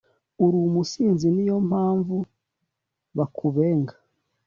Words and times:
Urumusinzi 0.45 1.27
niyompamvu 1.31 2.17
bakubenga 3.17 3.93